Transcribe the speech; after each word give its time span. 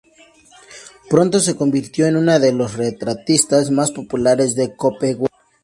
Pronto 1.11 1.39
se 1.39 1.55
convirtió 1.55 2.07
en 2.07 2.17
uno 2.17 2.39
de 2.39 2.51
los 2.53 2.73
retratistas 2.75 3.69
más 3.69 3.91
populares 3.91 4.55
de 4.55 4.75
Copenhague. 4.75 5.27